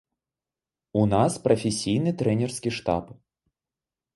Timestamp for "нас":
1.11-1.37